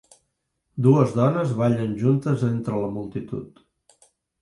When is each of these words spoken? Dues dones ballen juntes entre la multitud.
Dues 0.85 1.13
dones 1.19 1.53
ballen 1.61 1.95
juntes 2.01 2.49
entre 2.51 2.83
la 2.85 2.91
multitud. 2.99 3.67